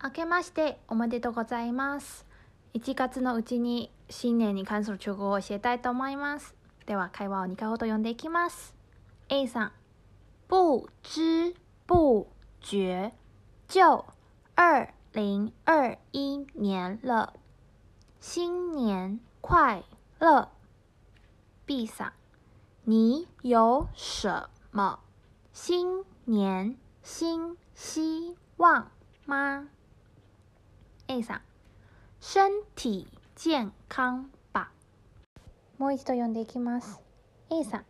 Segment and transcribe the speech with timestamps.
[0.00, 2.24] 明けましておめでとうございます。
[2.74, 6.54] 1月のうちに新年に関する中国語を教えたいと思います。
[6.86, 8.76] では会話を2回ほど読んでいきます。
[9.28, 9.72] A さん、
[10.48, 11.56] 不知
[11.88, 12.28] 不
[12.60, 13.12] 觉
[13.66, 14.04] 就
[14.54, 17.32] 2021年了。
[18.20, 19.82] 新年快
[20.20, 20.48] 乐。
[21.66, 22.12] B さん、
[22.84, 25.00] 你有什么？
[25.52, 28.86] 新年新希望
[29.26, 29.66] 吗？
[31.08, 31.40] ？A さん、
[32.20, 34.70] 身体健康吧。
[35.78, 37.00] もう一度読んでいきます。
[37.50, 37.84] A さん、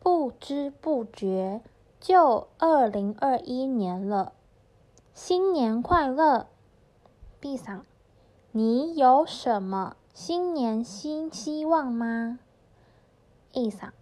[0.00, 1.60] 不知不觉
[2.00, 4.32] 就二零二一年了，
[5.12, 6.46] 新年快乐。
[7.40, 7.82] B さん、
[8.52, 12.38] 你有什么新年新希望吗
[13.54, 13.92] ？A さん、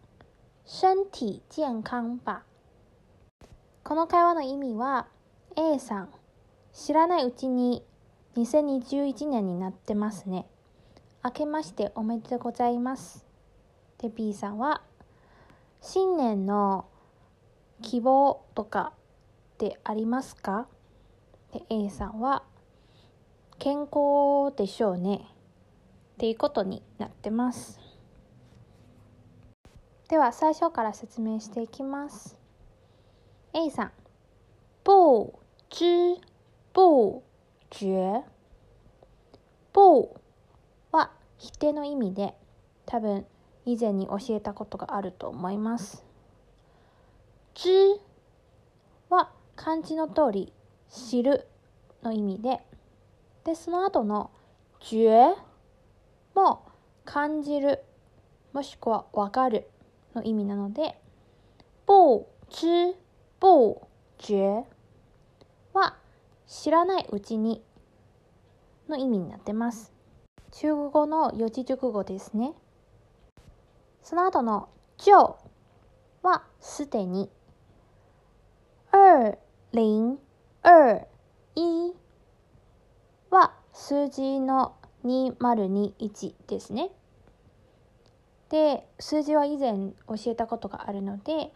[0.66, 2.44] 身体健康吧。
[3.82, 5.06] この会話の意味は
[5.56, 6.08] A さん
[6.72, 7.84] 知らないうちに
[8.36, 10.46] 2021年になってますね。
[11.24, 13.24] 明けましておめでとうございます。
[13.98, 14.82] で B さんは
[15.80, 16.86] 新年の
[17.80, 18.92] 希望とか
[19.54, 20.66] ってありますか？
[21.52, 22.42] で A さんは
[23.58, 25.28] 健康でしょうね。
[26.14, 27.78] っていうことになってます。
[30.08, 32.36] では最初から説明していきます。
[33.52, 33.92] A さん、
[34.84, 35.32] 不
[35.70, 36.20] 知
[36.72, 37.22] 不
[37.70, 38.33] 觉。
[39.74, 40.14] 不
[40.92, 42.34] は否定の意味で、
[42.86, 43.26] 多分
[43.66, 46.04] 以前に教えたことがあると思います。
[47.54, 47.68] 知
[49.10, 50.52] は漢字の通り、
[50.88, 51.48] 知る
[52.02, 52.60] の意味で、
[53.44, 54.30] で、その後の
[54.78, 55.34] 觉
[56.34, 56.62] も
[57.04, 57.82] 感じる、
[58.52, 59.68] もしくはわかる
[60.14, 61.00] の意味なので、
[61.86, 62.94] 不知
[63.40, 63.80] 不
[64.18, 64.64] 觉
[65.72, 65.96] は
[66.46, 67.62] 知らないうちに
[68.88, 69.92] の意味になってます。
[70.52, 72.52] 中国語の四字熟語ですね。
[74.02, 74.68] その後の
[74.98, 75.12] 就
[76.22, 77.30] はすでに。
[78.92, 79.36] 二
[79.72, 80.18] 零
[81.56, 81.94] 二一
[83.30, 86.90] は数字の2021ですね。
[88.50, 91.52] で、数字は以前教えたことがあるので、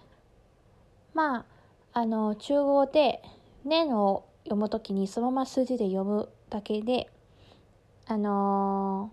[1.14, 1.46] まあ、
[1.92, 3.22] あの中国語で
[3.64, 7.10] 年を読むときにそのまま数字で読むだけで
[8.08, 9.12] あの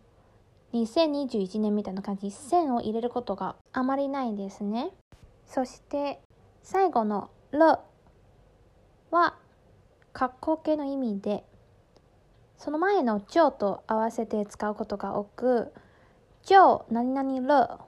[0.73, 4.91] ー、2021年みたいな感じに線を入れることがあまりないですね
[5.45, 6.19] そして
[6.63, 7.59] 最後の「る」
[9.11, 9.35] は
[10.13, 11.45] 括弧形の意味で
[12.57, 15.73] その前の「ちょう」と合わせて使うことが多く
[16.41, 17.79] 「ちょう何々る」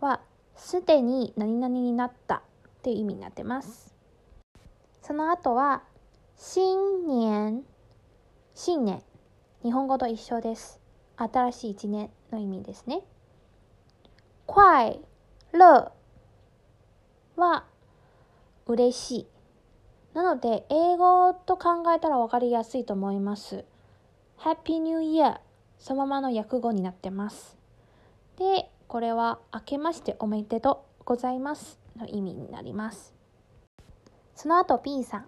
[0.00, 0.20] は
[0.56, 2.42] すでに何々になったっ
[2.82, 3.90] ていう意味になってます
[5.02, 5.82] その後は、
[6.36, 7.64] 新年。
[8.54, 9.02] 新年。
[9.62, 10.80] 日本語と一緒です。
[11.18, 13.02] 新しい一年の意味ですね。
[14.46, 15.00] 快
[15.52, 15.92] 乐
[17.36, 17.66] は
[18.66, 19.26] 嬉しい。
[20.14, 23.66] なので、英語と考えたら分かりやすいと思います。
[24.38, 25.40] Happy New Year
[25.78, 27.58] そのままの訳語になってます。
[28.38, 33.14] で、これは明けましておめでとうございますの意味になります。
[34.34, 35.26] その後 B さん。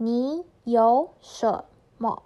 [0.00, 1.64] 你有什
[1.98, 2.22] 么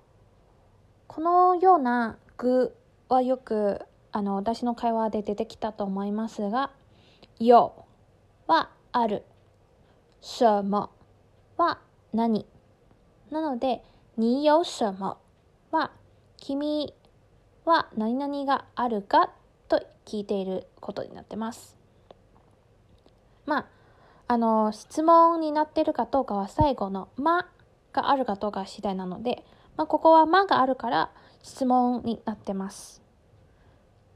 [1.14, 2.74] このような具
[3.10, 6.70] はよくあの私の会話で出てきたと思いますが、
[7.38, 7.70] 有
[8.46, 9.22] はある。
[10.22, 10.88] 什么
[11.58, 11.78] は
[12.14, 12.46] 何
[13.30, 13.84] なので、
[14.16, 15.18] 你有什么
[15.70, 15.90] は
[16.38, 16.94] 君
[17.66, 19.32] は何々があるか
[19.68, 21.76] と聞いていることになってます。
[23.44, 23.66] まあ
[24.28, 27.50] あの質問になってるかどうかは最後の「ま」
[27.92, 29.44] があるかどうか次第なので、
[29.76, 31.10] まあ、ここは「ま」があるから
[31.42, 33.02] 質問になってます。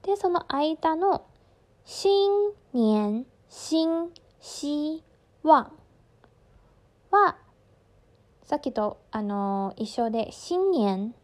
[0.03, 1.25] でその間の
[1.85, 5.03] 「新年新希
[5.43, 5.71] 望」
[7.11, 7.37] は
[8.45, 11.15] さっきとあの一緒で「新年」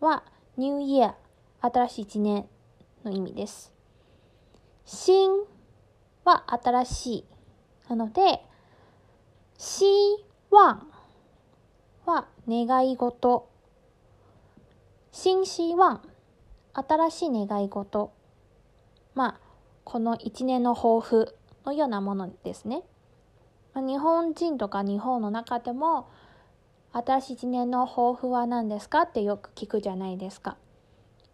[0.00, 0.24] は
[0.56, 1.14] 「ニューイヤー」
[1.72, 2.48] 新しい一年
[3.04, 3.72] の意味です。
[4.86, 5.30] 新
[6.24, 7.24] は新しい。
[7.88, 8.44] なので、
[9.58, 9.84] 希
[10.50, 10.56] 望
[12.06, 13.49] は願い事。
[15.12, 16.00] 新希望、
[16.72, 18.12] 新しい願い事。
[19.14, 19.40] まあ、
[19.82, 21.34] この一年の抱負
[21.66, 22.84] のようなものですね。
[23.74, 26.06] まあ、日本人とか日本の中でも、
[26.92, 30.56] 新しい一年の抱負は何ですかってよく聞くじゃないですか。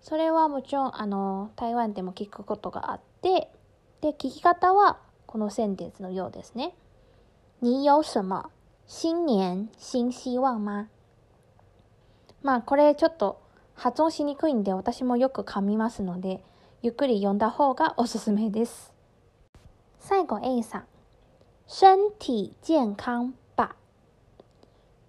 [0.00, 3.50] それはもちろん、あの、台湾でも聞くことがあって、
[4.00, 6.74] で、聞き方は、このセンテンスのようですね。
[7.60, 8.48] 你有什么？
[8.86, 9.68] 新年？
[9.76, 10.88] 新希望吗？
[12.42, 13.40] まあこれちょっと
[13.76, 16.42] 発音しにくいんで私もよく噛みますので
[16.82, 18.92] ゆっくり読んだ方がおすすめです。
[19.98, 20.86] 最後 A さん。
[21.68, 23.76] 身体健康吧。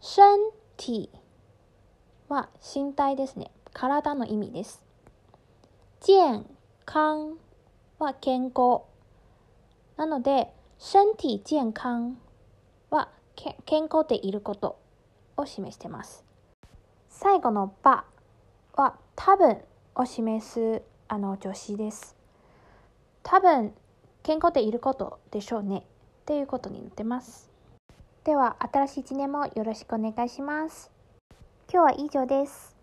[0.01, 0.17] 身
[0.75, 1.09] 体
[2.27, 3.51] は身体ですね。
[3.73, 4.83] 体の意味です。
[6.05, 6.45] 健
[6.85, 7.37] 康
[7.99, 8.81] は健康。
[9.95, 12.17] なので身体健康
[12.89, 13.09] は
[13.65, 14.77] 健康でいること
[15.37, 16.25] を示してます。
[17.09, 18.05] 最後の「ば」
[18.77, 19.57] は多分
[19.95, 22.15] を示すあの助詞です。
[23.23, 23.73] 多分
[24.21, 25.79] 健康でいることでしょうね。
[25.79, 25.83] っ
[26.25, 27.49] ていうことになってます。
[28.23, 30.91] では新しい一年もよろしくお願いします。
[31.71, 32.75] 今日は以上です。